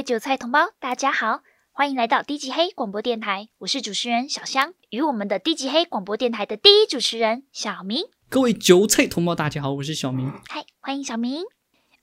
[0.00, 1.42] 位韭菜同胞，大家好，
[1.72, 8.04] 欢迎来到低级黑广播电台，我是主持人小香，与我们的低级黑广播电台的第一主持人小明。
[8.30, 10.32] 各位韭菜同胞，大家好，我是小明。
[10.48, 11.42] 嗨，欢迎小明。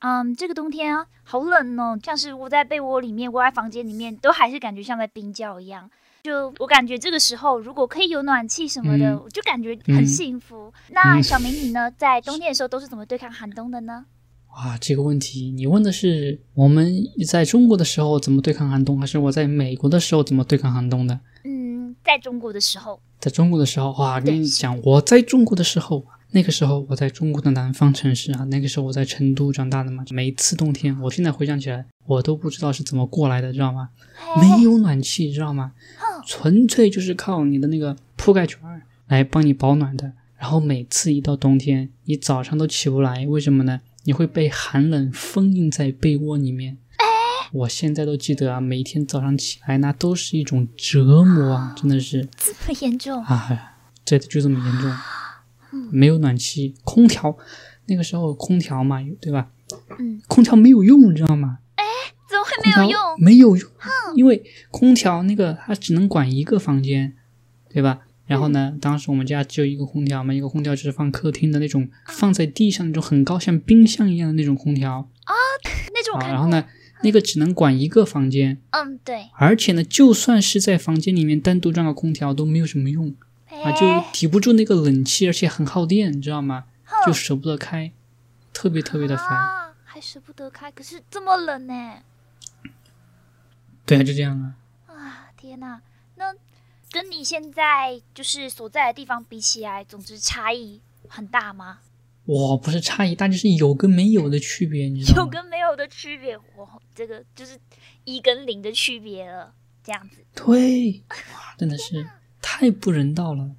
[0.01, 5.89] 嗯，这个冬天啊，好冷哦，像是窝在被窝里面，窝在房间里面，都还是感觉像在冰窖一样。
[6.21, 10.71] 就我感觉这个时候，如果可以有暖气什么的，嗯我就感觉很幸福。
[10.89, 14.05] 那小明你呢，在冬天的时候都是怎么对抗寒冬的呢？
[14.57, 16.91] 哇，这个问题你问的是我们
[17.27, 21.19] 在中国的时候怎么对抗寒冬，还是我在美国的时候怎么对抗寒冬的？
[21.43, 30.03] 嗯，在中国的时候，在中国的时候，哇，跟你讲，我在中国的时候，那个时候我在中国的南方城市啊，那个时候我在成都长大的嘛。
[30.09, 33.89] 每一次冬天，我现在回想起来，我都不知道是怎么过来的，知道吗？
[34.41, 35.73] 没有暖气，知道吗？
[36.25, 40.13] 纯粹就是靠你的那个铺盖卷儿来帮你保暖的。
[40.39, 43.81] 然后每次一到冬天，你早上都起不来，为什么呢？
[44.07, 46.77] 你会被寒冷封印在被窝里面。
[47.51, 52.25] 我现在都记得啊，每天早上起来那都是一种折磨啊，真的是。
[52.37, 53.21] 这么严重？
[53.23, 57.37] 啊，这就这么严重，没有暖气，空调，
[57.87, 59.49] 那个时候空调嘛，对吧？
[59.99, 61.59] 嗯，空调没有用，你知道吗？
[61.75, 61.83] 哎
[62.29, 63.01] 怎么会没有用？
[63.17, 63.71] 没有用，
[64.15, 64.41] 因为
[64.71, 67.13] 空调那个它只能管一个房间，
[67.69, 68.06] 对吧？
[68.27, 75.33] 然后呢，当时我们家只有一个空调嘛，一个空调就是放客厅的那种，放在地上那种很高，像冰箱一样的那种空调啊。
[75.93, 76.65] 那种然后呢，
[77.01, 83.15] 那个只能管一个房间，嗯，对，而且呢，就算是在房间里面单独装个空调都没有什么用。
[83.63, 86.65] 啊，就哎抵不住那个冷气，而且很耗电，你知道吗？
[87.05, 87.91] 就舍不得开，
[88.53, 89.25] 特别特别的烦。
[89.25, 91.73] 啊，还舍不得开，可是这么冷呢！
[93.85, 94.55] 对啊，就这样啊。
[94.93, 95.81] 啊，天哪，
[96.17, 96.33] 那
[96.91, 101.79] 跟你现在就是所在的地方比起来，总之差异很大吗？
[102.25, 105.29] 哇，不是差异大，就是有跟没有的区别，你知道吗有？
[105.29, 107.57] 跟没有的区别，我这个就是
[108.03, 109.53] 一跟零的区别了，
[109.83, 110.25] 这样子。
[110.35, 112.05] 对，哇，真的是
[112.41, 113.43] 太不人道了。
[113.43, 113.55] 嗯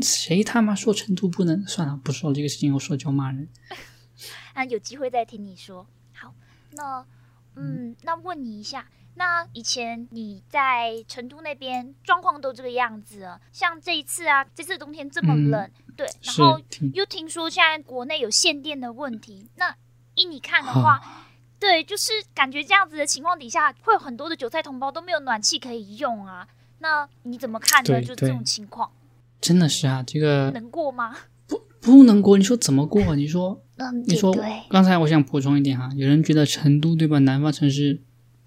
[0.00, 1.66] 谁他妈说成都不能？
[1.66, 3.48] 算了，不说了这个事情，我说就要骂人。
[4.54, 5.84] 啊有机会再听你说。
[6.12, 6.32] 好，
[6.72, 7.04] 那
[7.56, 16.60] 嗯，那问你一下，那以前你在成都那边状况都这个样子了，像这一次啊，这次冬天这么嗯冷，对，然后
[16.94, 19.76] 又听说现在国内有限电的问题，那
[20.14, 21.26] 依你看的话，啊，
[21.60, 26.48] 对，就是感觉这样子的情况底下，会有很多的韭菜同胞都没有暖气可以用啊。
[26.78, 28.00] 那你怎么看呢？
[28.00, 28.90] 对就这种情况，
[29.40, 31.16] 真的是啊，这个能过吗？
[31.46, 32.38] 不不能过。
[32.38, 33.14] 你说怎么过？
[33.14, 34.34] 你说嗯，你说，
[34.70, 38.00] 刚才我想补充一点哈，有人觉得成都对吧，南方城市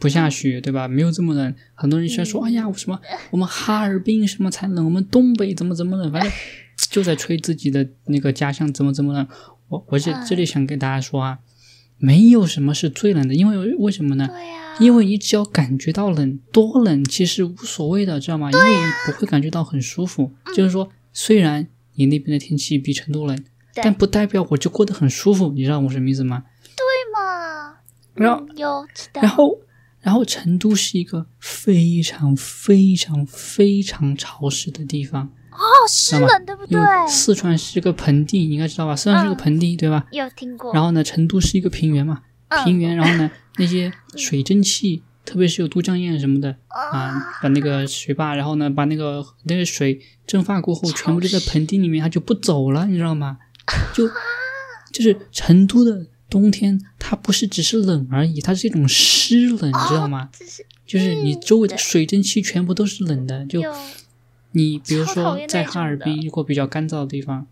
[0.06, 3.00] 不下雪对吧，没有这么冷，很多人居然说，嗯哎呀，我什么
[3.32, 6.32] 我们哈尔滨什么才冷，我们东北怎么怎么冷，反正
[6.92, 9.28] 就在吹自己的那个家乡怎么怎么冷。
[9.70, 11.40] 我我这嗯这里想跟大家说啊，
[11.98, 14.30] 没有什么是最冷的，因为为什么呢？
[14.80, 18.52] 因为你只要感觉到冷，多冷其实无所谓的，知道吗？
[18.52, 20.32] 因为你不会感觉到很舒服。
[20.54, 26.44] 就是说，虽然你那边的天气比成都冷，但不代表我就过得很舒服，你知道我什么意思吗？
[26.76, 27.78] 对嘛，
[28.14, 28.46] 然后
[29.14, 29.58] 然后，
[30.06, 35.58] 然后成都是一个非常非常非常潮湿的地方，哦，
[35.90, 36.80] 湿冷对不对因？
[36.80, 38.96] 为四川是个盆地，你应该知道吧？
[38.96, 40.06] 四川是个嗯盆地，对吧？
[40.12, 53.40] 有听过，然后呢，成都是一个平原嘛，嗯平原，然后呢， 那些水蒸气，特别是有都江堰什么的啊，啊，把那个水坝，然后呢，把那个那个水蒸发过后，全部就在盆地里面，它就不走了，你知道吗？
[53.92, 54.08] 就
[54.94, 60.30] 就是成都的冬天，它不是只是冷而已，它是一种湿冷，你知道吗？
[60.86, 63.62] 就是你嗯周围的水蒸气全部都是冷的，就，
[64.52, 67.48] 你比如说在哈尔滨，如果比较干燥的地方，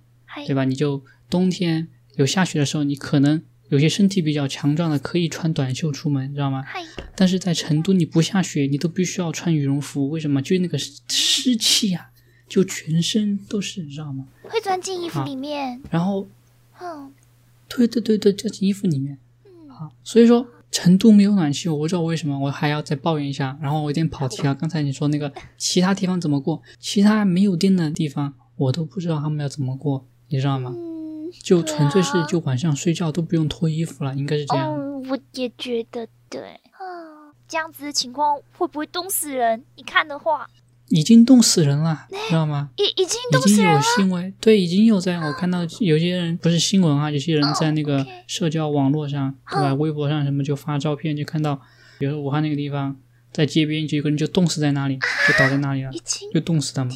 [0.46, 0.66] 对吧？
[0.66, 6.64] 你就冬天有下雪的时候，你可能有些身体比较强壮的可以穿短袖出门，知道吗？
[7.16, 10.10] 但是在成都，你不下雪，你都必须要穿羽绒服。
[10.10, 10.42] 为什么？
[10.42, 12.08] 就那个湿气啊，
[12.48, 14.26] 就全身都是，你知道吗？
[14.44, 16.28] 会钻进衣服啊里面，然后，
[16.80, 17.12] 嗯
[17.76, 19.90] 对对对对，就进衣服里面嗯，啊。
[20.04, 23.58] 所以说，成都没有暖气，我不知道为什么，我还要再抱怨一下。
[23.62, 24.54] 然后我有点跑题了。
[24.56, 30.72] 刚才你说那个其他地方怎么过，其他没有电的地方，我都不知道他们要怎么过，你知道吗？
[30.76, 34.72] 嗯，就纯粹是啊就晚上睡觉都不用脱衣服了，应该是这样。
[34.72, 36.42] 嗯，我也觉得对，
[36.72, 39.64] 啊，这样子的情况会不会冻死人？
[39.76, 40.48] 你看的话，
[40.96, 42.70] 已经冻死人了，知道吗？
[42.76, 49.72] 已已经已经有冻死人了，新闻，对，已经有在我看到有些人不是新闻啊，有些人在那哦个社交网络上，对吧？
[49.72, 51.60] 嗯微博上什么就发照片，就看到，
[51.98, 52.96] 比如说武汉那个地方，
[53.32, 55.90] 在街边就有个人就冻死在那里，就倒在那里了
[56.32, 56.92] 就冻死的嘛。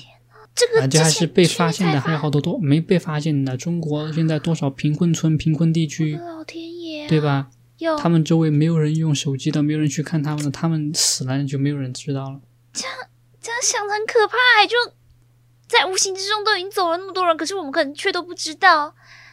[0.53, 3.57] 这个啊，这还是被发现的，还有好多多没被发现的。
[3.57, 7.19] 中国现在多少贫困村、贫困地区，老天爷、啊，对？
[7.19, 7.49] 吧？
[7.79, 12.39] 有他们周围没有人用手机的，没有人去看他们的，他们死了就没有人知道了。
[12.73, 12.83] 这
[13.51, 14.35] 样想的很可怕，
[14.65, 14.75] 就
[15.67, 18.85] 在无形之中都已经走了那么多人，可是我们可能却都不知道。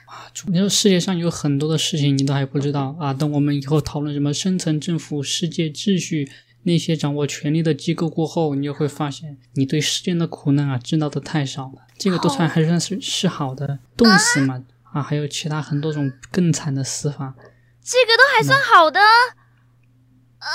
[0.07, 3.13] 啊你说世界上有很多的事情你都还不知道啊！
[3.13, 6.31] 等我们以后讨论什么深层政府、世界秩序
[6.65, 11.87] 那些掌握权力的机构过后，你就会发现你对世间的苦难啊知道的太少了。
[11.99, 14.63] 这个都算还算是是好的，冻死嘛
[14.93, 17.35] 啊，还有其他很多种更惨的死法。
[17.83, 20.47] 这个都还算好的，啊，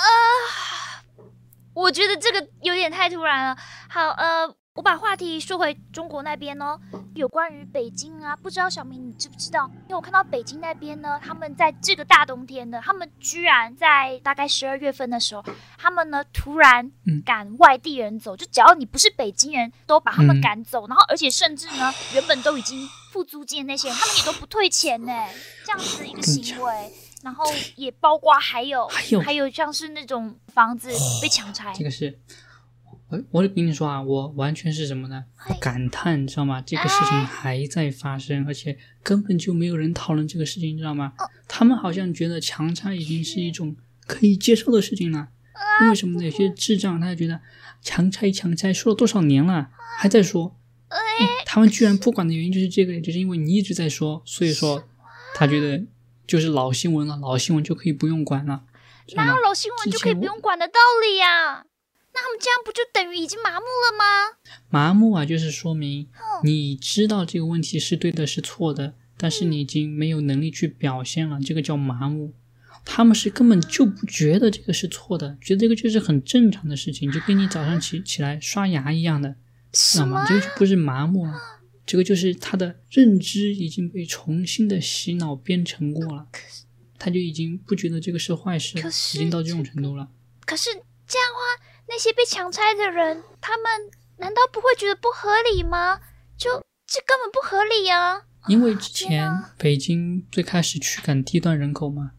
[1.80, 3.56] 我觉得这个有点太突然了。
[3.88, 6.78] 好，呃，我把话题说回中国那边哦，
[7.16, 9.68] 有关于北京啊，不知道小明你知不知道？
[9.82, 15.44] 因为我看到北京那边呢，他们在这个大冬天的，他们居然在大概十二月份的时候，
[15.76, 16.88] 他们呢突然
[17.26, 25.12] 赶外地人走，就只要你不是北京人，都把他们赶走，然后而且甚至呢，原本都已经付租金的那些人，他们也都不退钱呢，
[25.66, 26.92] 这样子一个行为。
[27.22, 27.44] 然后
[27.76, 30.88] 也包括还有还有还有像是那种房子
[31.20, 32.18] 被强拆，这个是，
[33.10, 35.24] 我我跟你说啊，我完全是什么呢？
[35.60, 36.62] 感叹，知道吗？
[36.62, 41.12] 这个事情还在发生，而且根本就没有人讨论这个事情，知道吗？
[41.48, 43.76] 他们好像觉得强拆已经是一种
[44.06, 45.28] 可以接受的事情了。
[45.88, 46.24] 为什么呢？
[46.24, 47.40] 有些智障他就觉得
[47.82, 50.56] 强拆强拆说了多少年了，还在说？
[51.44, 54.88] 他们居然不管的原因就是这个，就是因为你一直在说，所以说
[55.34, 55.84] 他觉得。
[56.26, 58.62] 就是老新闻了，老新闻就可以不用管了。
[59.16, 61.64] 哪有老新闻就可以不用管的道理呀？
[62.12, 64.38] 那他们这样不就等于已经麻木了吗？
[64.68, 66.08] 麻木啊，就是说明
[66.42, 72.34] 你知道这个问题是对的，是错的，但是你已经没有能力去表现了，这个叫麻木。
[72.84, 79.36] 他们是根本就不觉得这个是错的，觉得这个就是很正常的事情，就跟你早上起起来刷牙一样的，
[79.70, 80.26] 知道吗？
[80.26, 81.40] 这个就不是麻木啊。
[81.86, 86.28] 这个就是他的认知已经被重新的洗脑编程过了，
[86.98, 90.08] 他就已经不觉得这个是坏事，已经到这种程度了。
[90.46, 90.70] 可是
[91.06, 91.40] 这样的话，
[91.90, 93.64] 那些被强拆的人，他们
[94.18, 95.98] 难道不会觉得不合理吗？
[96.38, 96.48] 就
[96.86, 98.22] 这根本不合理呀！
[98.46, 99.28] 因为之前
[99.58, 102.12] 北京最开始驱赶低端人口嘛，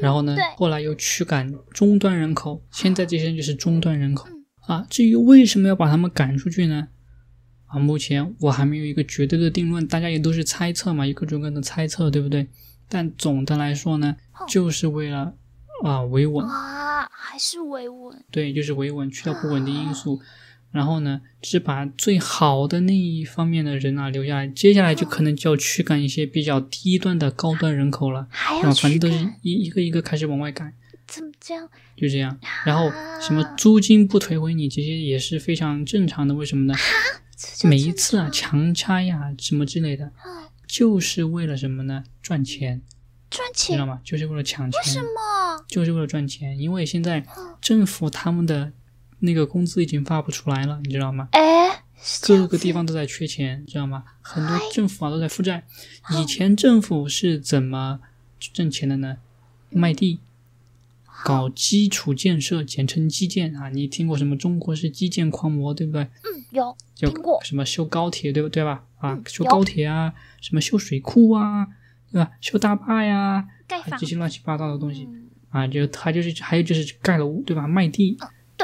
[0.00, 4.26] 然后呢，后来又驱赶中端人口，现在这些人就是中端人口
[4.66, 4.86] 啊。
[4.88, 6.88] 至于为什么要把他们赶出去呢？
[7.66, 12.48] 啊，目前我还没有一个绝对的定论，大家也都是猜测嘛，有各种各样的猜测，对不对？
[12.88, 14.16] 但总的来说呢，
[14.48, 15.34] 就是为了
[15.84, 16.46] 啊维稳
[17.08, 18.24] 啊，还是维稳？
[18.30, 20.20] 对，就是维稳，去掉不稳定因素，
[20.70, 30.72] 然后呢，只把最好的那一方面的人啊留下来，接下来就可能就要驱赶一些比较低端的高端人口了，啊，反正都是一一个一个开始往外赶，
[31.06, 31.68] 怎么这样？
[31.96, 32.90] 就这样，然后
[33.20, 36.74] 什么租金不退回你，这些也是非常正常的，为什么呢？
[37.64, 40.12] 每一次啊，强拆呀，什么之类的，
[40.66, 42.04] 就是为了什么呢？
[42.20, 42.82] 赚钱，
[43.30, 44.00] 赚钱，知道吗？
[44.04, 44.80] 就是为了抢钱。
[44.80, 45.47] 为什么？
[45.68, 47.24] 就是为了赚钱，因为现在
[47.60, 48.72] 政府他们的
[49.20, 51.28] 那个工资已经发不出来了，你知道吗？
[51.32, 51.84] 哎，
[52.22, 54.02] 各个地方都在缺钱，知道吗？
[54.20, 55.64] 很多政府啊都在负债。
[56.18, 58.00] 以前政府是怎么
[58.40, 59.18] 挣钱的呢？
[59.70, 60.18] 卖地。
[61.24, 64.36] 搞基础建设，简称基建啊，你听过什么？
[64.36, 66.04] 中国是基建狂魔，对不对？
[66.04, 67.42] 嗯，有听过。
[67.42, 68.84] 什么修高铁，对不对吧？
[68.98, 71.66] 啊，修高铁啊，什么修水库啊，
[72.12, 72.30] 对吧？
[72.40, 73.44] 修大坝呀，
[73.98, 75.08] 这些乱七八糟的东西
[75.50, 77.66] 啊，就他就是还有就是盖楼，对吧？
[77.66, 78.16] 卖地，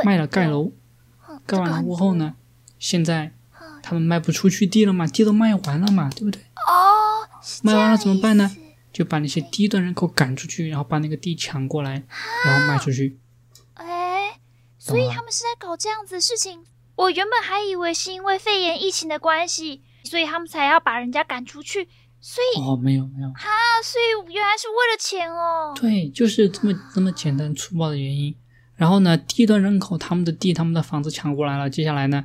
[0.05, 0.73] 卖了盖楼，
[1.47, 2.35] 盖完了过后呢，
[2.79, 3.33] 现在
[3.83, 6.43] 他们卖不出去地了嘛，地都卖完了嘛，对不对？
[6.67, 7.27] 哦，
[7.63, 8.55] 卖完了怎么办呢？
[8.93, 12.03] 就把那些低端人口赶出去，然后把那个地抢过来，
[12.45, 13.19] 然后卖出去。
[13.75, 14.39] 哎，
[14.79, 16.65] 所以他们是在搞这样子的事情。
[16.95, 21.89] 我原本还以为是因为肺炎疫情的关系，所以他们才要把人家赶出去。
[22.27, 23.51] 所以哦，没有没有哈，
[23.83, 25.75] 所以原来是为了钱哦。
[25.79, 28.35] 对，就是这么这么简单粗暴的原因。
[28.77, 32.25] 然后呢，低端人口他们的地、他们的房子抢过来了，接下来呢？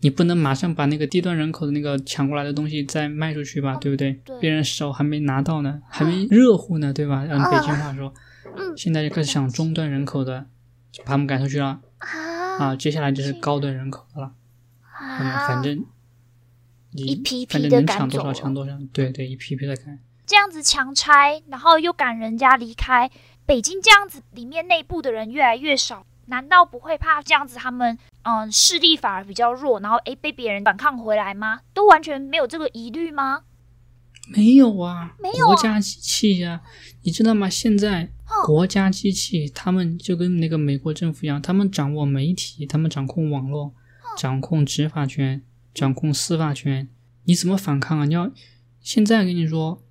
[0.00, 4.20] 你不能马上把那个低端人口的那个抢过来的东西再卖出去吧，对不对？
[4.40, 7.24] 别人手还没拿到呢，还没热乎呢，对吧？
[7.30, 8.12] 按北京话说，
[8.76, 10.46] 现在就开始抢中端人口的，
[10.90, 11.80] 就把他们赶出去了
[12.58, 12.74] 啊！
[12.74, 14.32] 接下来就是高端人口的了，
[14.82, 15.84] 啊，反正
[17.04, 19.98] 一批一批的赶多少抢多少，对对，一批一批的赶。
[20.26, 23.10] 这样子强拆，然后又赶人家离开
[23.44, 26.04] 北京，这样子里面内部的人越来越少。
[26.28, 31.60] 难道不会怕这样子他们嗯势力反而比较弱，然后诶被别人反抗回来吗？
[31.72, 33.42] 都完全没有这个疑虑吗？
[34.34, 36.60] 没有啊，没有国家机器呀，
[37.04, 37.48] 你知道吗？
[37.48, 38.10] 现在
[38.44, 43.72] 国家机器他们就跟那个美国政府一样，他们掌握媒体，他们掌控网络，
[44.18, 45.40] 掌控执法权，
[45.76, 46.88] 掌控司法权，
[47.24, 48.06] 你怎么反抗啊？
[48.06, 48.32] 你要
[48.80, 49.82] 现在跟你说，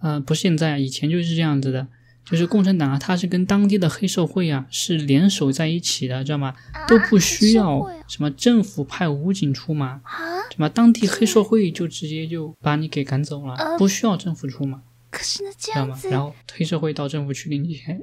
[0.00, 1.86] 呃，不，现在以前就是这样子的。
[2.24, 6.54] 就是共产党啊，它是跟当地的黑社会啊是联手在一起的，知道吗？
[6.74, 10.02] 啊都不需要什么政府派武警出马，啊，
[10.50, 14.82] 什么当地黑社会就直接就把你给赶走了，呃不需要政府出马。
[15.08, 15.94] 可是那这知道吗？
[15.94, 17.98] 样子，然后黑社会到政府去领钱，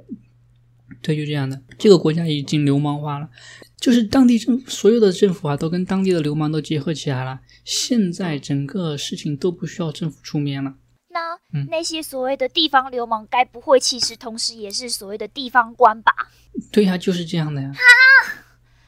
[1.04, 1.62] 对，就这样的。
[1.78, 3.30] 这个国家已经流氓化了，
[3.78, 7.40] 就是当地政府所有的政府啊，都跟当地的流氓都结合起来了。
[7.64, 10.76] 现在整个事情都不需要政府出面了。
[11.10, 16.12] 那、嗯那些所谓的地方流氓，该不会其实同时也是所谓的地方官吧？
[16.72, 17.72] 对呀、就是这样的呀。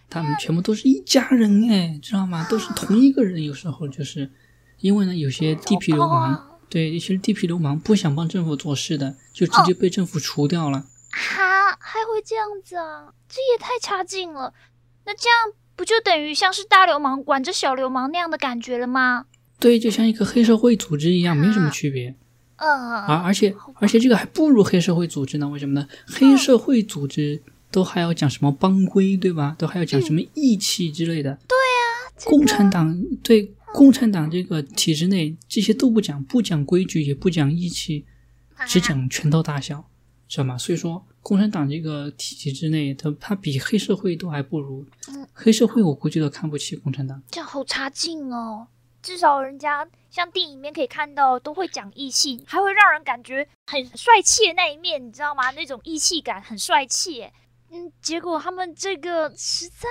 [0.10, 2.48] 他们全部都是一家人哎，知道吗？
[2.50, 3.44] 都是同一个人。
[3.44, 4.32] 有时候就是
[4.80, 10.86] 因为呢，有些地痞流氓，哦对一些地痞流氓不想帮政府做事的，就直接被政府除掉了。
[11.12, 13.14] 哈，还会这样子啊？
[13.30, 14.54] 这也太差劲了。
[15.08, 19.26] 那这样不就等于像是大流氓管着小流氓那样的感觉了吗？
[19.58, 22.14] 对，就像一个黑社会组织一样，没什么区别。
[22.58, 25.48] 嗯，而而且而且这个还不如黑社会组织呢？
[25.48, 25.88] 为什么呢？
[26.08, 29.56] 黑社会组织都还要讲什么帮规，对吧？
[29.58, 31.40] 都还要讲什么义气之类的。
[31.48, 38.06] 对啊、这个共产党对共产党这个体制内这些都不讲，不讲规矩，也不讲义气，
[38.68, 39.88] 只讲拳头大小，
[40.28, 40.58] 知道吗？
[40.58, 44.86] 所以说，共产党这个体系之内，它它比黑社会都还不如。
[45.34, 47.22] 黑社会我估计都看不起共产党。
[47.30, 48.66] 这样好差劲哦。
[49.02, 55.52] 至少人家像电影里面可以看到，都会讲义气，还会让人感觉很帅气的那一面，你知道吗？
[55.52, 57.28] 那种义气感很帅气。
[57.72, 59.90] 嗯，结果他们这个实在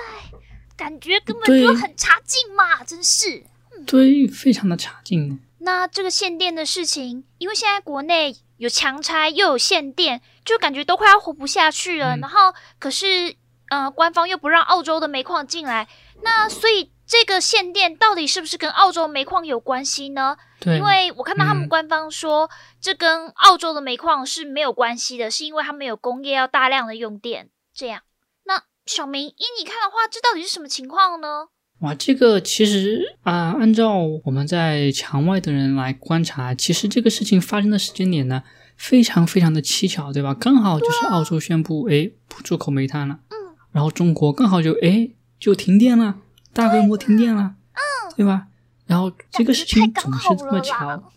[0.75, 3.43] 感觉根本就很差劲嘛，真是。
[3.85, 5.39] 对，非常的差劲。
[5.59, 12.15] 那这个限电的事情，因为现在国内有强拆又有限电，就感觉都快要活不下去了。
[12.15, 13.35] 嗯然后可是
[13.69, 15.87] 呃，官方又不让澳洲的煤矿进来，
[16.23, 20.37] 那所以这个限电到底是不是跟澳洲煤矿有关系呢？
[20.61, 22.49] 对，因为我看到他们嗯官方说，
[22.81, 27.49] 这跟澳洲的煤矿是没有关系的，是因为他们有工业要大量的用电。
[27.73, 28.01] 这样，
[28.45, 31.47] 那小明依你看的话，这到底是什么情况呢？
[31.79, 38.41] 哇，这个其实啊、按照我们在墙外的人来观察，其实这个事情发生的时间点呢，
[38.75, 40.33] 非常非常的蹊跷，对吧？
[40.33, 46.15] 刚好就是澳洲宣布，哎，不出口煤炭了，嗯，然后中国刚好就哎就停电了，
[46.51, 47.79] 大规模停电了，嗯，
[48.15, 48.47] 对吧？
[48.87, 51.11] 然后这个事情总是这么巧，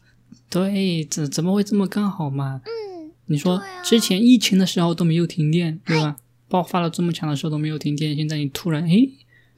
[0.51, 2.61] 对，怎怎么会这么刚好嘛？
[2.67, 6.17] 嗯，你说啊之前疫情的时候都没有停电，对吧？
[6.49, 9.11] 爆发了这么强的时候都没有停电，现在你突然诶，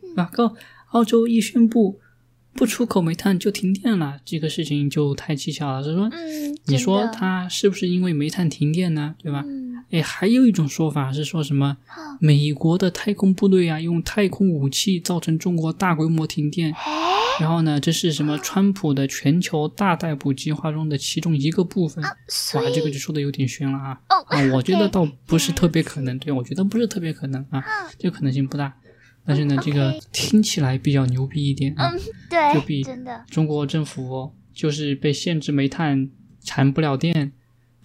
[0.02, 0.54] 嗯啊，告
[0.92, 2.00] 澳洲一宣布
[2.54, 5.82] 不出口煤炭就停电了，这个事情就太蹊跷了。
[5.82, 9.14] 所以说，嗯，你说真的它是不是因为煤炭停电呢？
[9.18, 9.42] 对吧？
[9.46, 11.78] 嗯，诶，还有一种说法是说什么
[12.20, 16.82] 美国的太空部队啊，用太空武器造成中国大规模停电，哎，
[17.40, 22.04] 然后呢，这是什么川普的全球大逮捕计划中的其中一个部分。
[22.04, 23.98] 哇，这个就说的有点悬了啊！
[24.10, 27.64] 哦啊，我觉得倒不是特别可能，对我觉得不是特别可能啊，
[27.98, 28.74] 这个可能性不大。
[29.24, 31.92] 但是呢，这个听起来比较牛逼一点啊。
[32.54, 36.10] 就比，真的，中国政府就是被限制煤炭
[36.40, 37.32] 产不了电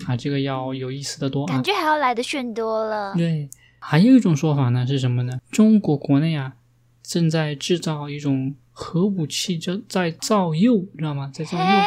[0.06, 1.64] 啊，这个要有意思的多啊感。
[1.64, 3.14] 觉还要来的炫多了。
[3.16, 5.40] 对，还有一种说法呢是什么呢？
[5.52, 6.54] 中国国内啊
[7.04, 11.30] 正在制造一种核武器，就在造铀，知道吗？
[11.34, 11.64] 在造铀。
[11.64, 11.86] 哎，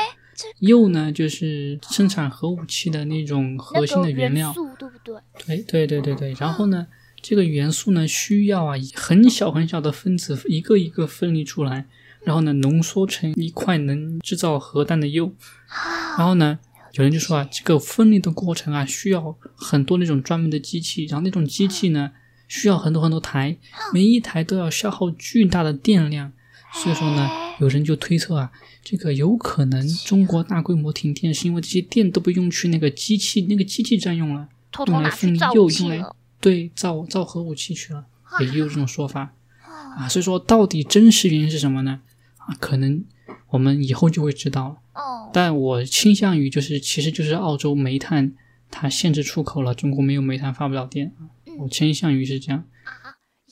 [0.61, 4.52] 铀呢，就是生产核武器的那种核心的原料。
[4.52, 5.16] 素对不对？
[5.47, 6.35] 对对对对对。
[6.38, 6.87] 然后呢，
[7.22, 11.86] 这个元素呢，需要啊以很小很小的分子一个一个分离出来，
[12.24, 15.34] 然后呢浓缩成一块能制造核弹的铀。
[16.18, 16.58] 然后呢，
[16.92, 22.10] 有人就说啊，这个分离的过程啊，需要很多那种专门的机器，然后那种机器呢，
[22.48, 23.56] 需要很多很多台，
[23.92, 26.32] 每一台都要消耗巨大的电量。
[26.72, 28.50] 所以说呢，有人就推测啊，
[28.84, 34.48] 这个有可能中国大规模停电是因为这些电都被用去那个机器那个机器占用了，
[34.86, 36.04] 用来分离铀，用来。
[36.40, 38.06] 对造造核武器去了，
[38.40, 39.35] 也有这种说法
[39.97, 40.09] 啊。
[40.09, 42.00] 所以说，到底真实原因是什么呢？
[42.38, 43.04] 啊，可能
[43.49, 44.76] 我们以后就会知道了。
[44.94, 48.32] 哦，但我倾向于就是，其实就是澳洲煤炭
[48.70, 51.14] 它限制出口了，中国没有煤炭发不了电。
[51.59, 52.64] 我倾向于是这样。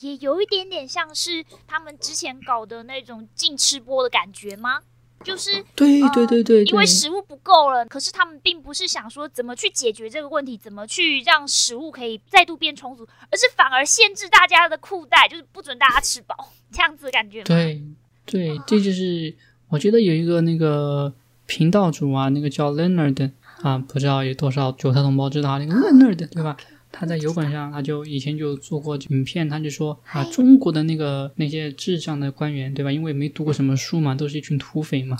[0.01, 4.79] 也有一点点像是他们之前搞的那种禁吃播的感觉吗？
[5.23, 17.45] 就是对呃对对对对，因为食物不够了，可是他们并不是想说怎么去解决这个问题，怎么去让食物可以再度变充足，而是反而限制大家的裤带，就是不准大家吃饱，这样子的感觉吗？
[17.45, 17.83] 对
[18.25, 19.35] 对，这就是
[19.69, 21.13] 我觉得有一个那个
[21.45, 26.55] 频道主啊，那个叫 Leonard 啊，不知道有多少韭菜同胞知道那个 Leonard 对吧？
[26.91, 32.91] 他在油管上，他就以前就做过影片，他就说啊，中国的那个那些智障的官员对吧？
[32.91, 35.17] 因为没读过什么书嘛，都是一群土匪嘛，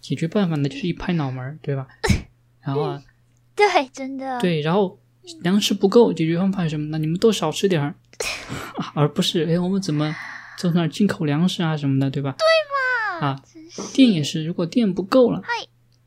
[0.00, 1.86] 解决办法呢就是一拍脑门儿对吧？
[2.62, 3.02] 然后啊，
[3.56, 4.98] 对，真的，对，然后
[5.40, 6.98] 粮食不够，解决方法是什么呢？
[6.98, 7.94] 你们都少吃点儿，
[8.94, 10.14] 而不是哎，我们怎么
[10.58, 12.36] 从那儿进口粮食啊什么的，对吧？
[12.38, 13.26] 对嘛？
[13.26, 13.42] 啊，
[13.94, 15.42] 电也是，如果电不够了，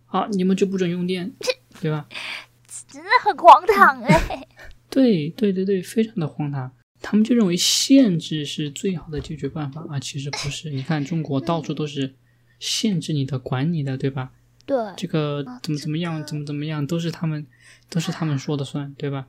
[0.06, 1.34] 好，你们就不准用电，
[1.82, 2.06] 对吧？
[2.88, 4.48] 真的很荒唐哎。
[4.96, 6.72] 对对对对，非常的荒唐。
[7.02, 10.70] 他们就认为限制是最好的解决办法啊，其实不是。
[10.70, 12.16] 你看中国到处都是
[12.60, 14.32] 限制你的、管你的，对吧？
[14.66, 17.46] 对，这个怎么怎么样，怎么怎么样，都是他们，
[17.90, 19.28] 都是他们说的算，对吧？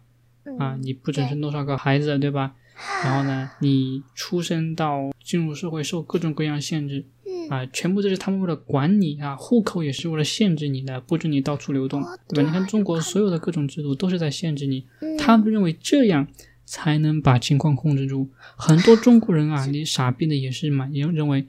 [0.58, 2.54] 啊，你不准生多少个孩子，对吧？
[3.02, 7.04] 然后呢，你出生到进入社会受各种各样限制，
[7.48, 12.48] 啊，全部都是他们为了管你啊，户口也是为了限制你的，不准你到处流动，对吧？
[12.48, 14.86] 你看中国所有的各种制度都是在限制你，
[15.18, 16.26] 他们认为这样。
[16.68, 18.28] 才能把情况控制住。
[18.56, 21.46] 很多中国人啊， 你傻逼的也是嘛，也认为，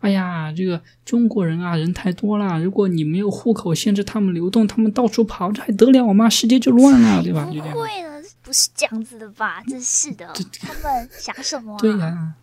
[0.00, 6.28] 哎呀，这个中国人啊，人太多了，如果你没有户口限制他们流动，他们到处跑，这还得了吗？
[6.28, 7.46] 世界就乱了，对吧？
[7.46, 9.62] 不会了，不是这样子的吧？
[9.66, 11.74] 真是的，他们想什么？
[11.80, 12.34] 对呀，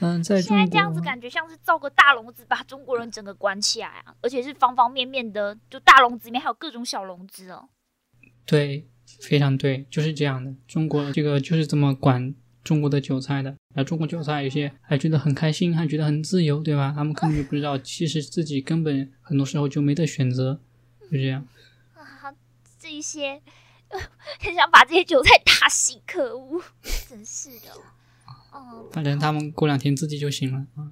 [0.00, 7.68] 嗯，在现在这样子感觉像是造个大笼子，把中国人整个关起来啊，而且是方方面面的，就大笼子里面还有各种小笼子哦。
[8.44, 8.88] 对。
[9.20, 10.52] 非常对，就是这样的。
[10.66, 12.34] 中国这个就是这么管
[12.64, 13.54] 中国的韭菜的。
[13.74, 16.92] 那，中国韭菜有些还觉得很开心，还觉得很自由，对吧？
[16.96, 20.58] 他们根本就不知道，其实自己根本很多时候就没得选择，
[21.02, 21.46] 就这样。
[21.94, 22.34] 啊，
[22.78, 23.40] 这一些
[24.40, 26.62] 很想把这些韭菜打死，可恶！
[27.08, 27.70] 真是的。
[28.54, 30.88] 哦，反正他们过两天自己就行了啊。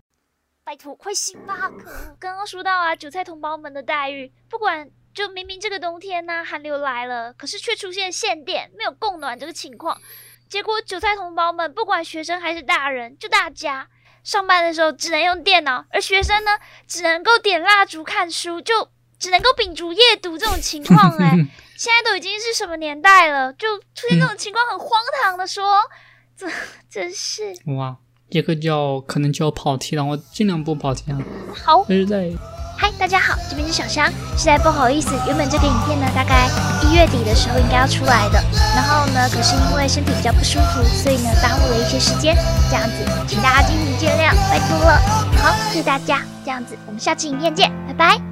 [0.65, 1.71] 拜托，快醒吧！
[1.71, 4.91] 可恶，刚刚说到啊，韭菜同胞们的待遇，不管。
[5.15, 10.01] 就明明这个冬天呢，寒流来了，可是却出现限电，没有供暖这个情况。
[10.49, 13.87] 结果韭菜同胞们，不管学生还是大人，就大家
[14.25, 16.53] 上班的时候只能用电脑，而学生呢，
[16.87, 18.89] 只能够点蜡烛看书，就
[19.19, 21.15] 只能够秉烛夜读这种情况。
[21.19, 21.37] 哎，
[21.77, 26.12] 现在都已经是什么年代了，就出现这种情况，很荒唐的说，这
[26.91, 27.97] 真是哇，
[28.31, 31.19] 这个叫可能就要跑题了，我尽量不跑题啊。
[31.65, 32.31] 好，这是在。
[32.77, 34.11] 嗨，大家好，这边是小香。
[34.37, 36.49] 实在不好意思，原本这个影片呢，大概
[36.83, 38.43] 一月底的时候应该要出来的，
[38.75, 42.35] 然后呢，可是因为身体比较不舒服，所以呢，耽误了一些时间。
[42.69, 44.99] 这样子，请大家敬请见谅，拜托了。
[45.39, 46.23] 好，谢谢大家。
[46.45, 48.32] 这样子，我们下期影片见，拜拜。